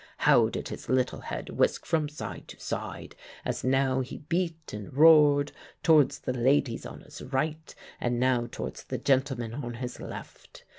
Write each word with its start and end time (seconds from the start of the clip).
How 0.17 0.49
did 0.49 0.69
his 0.69 0.89
little 0.89 1.19
head 1.19 1.51
whisk 1.51 1.85
from 1.85 2.09
side 2.09 2.47
to 2.47 2.59
side, 2.59 3.15
as 3.45 3.63
now 3.63 3.99
he 3.99 4.17
beat 4.17 4.73
and 4.73 4.91
roared 4.91 5.51
towards 5.83 6.17
the 6.17 6.33
ladies 6.33 6.87
on 6.87 7.01
his 7.01 7.21
right, 7.21 7.75
and 7.99 8.19
now 8.19 8.47
towards 8.47 8.83
the 8.85 8.97
gentlemen 8.97 9.53
on 9.53 9.75
his 9.75 9.99
left! 9.99 10.63